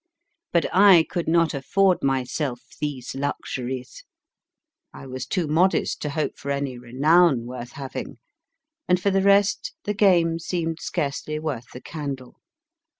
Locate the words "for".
6.39-6.49, 8.99-9.11